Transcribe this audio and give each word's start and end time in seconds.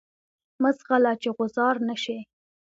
مه 0.61 0.69
ځغله 0.77 1.11
چی 1.21 1.29
غوځار 1.35 1.75
نه 1.87 1.95
شی. 2.03 2.17